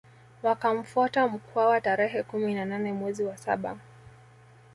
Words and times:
Wakamfuata 0.43 1.27
Mkwawa 1.27 1.81
tarehe 1.81 2.23
kumi 2.23 2.53
na 2.53 2.65
nane 2.65 2.93
mwezi 2.93 3.23
wa 3.23 3.37
saba 3.37 3.77